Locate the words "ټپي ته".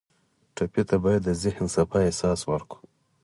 0.55-0.95